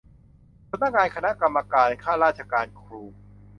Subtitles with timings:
[0.69, 3.03] สำนักงานคณะกรรมการข้าราชการครู